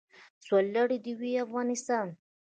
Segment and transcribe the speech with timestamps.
[0.45, 2.07] سر لوړی د وي افغانستان.